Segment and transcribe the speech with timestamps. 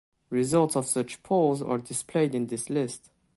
[0.31, 3.11] Results of such polls are displayed in this list.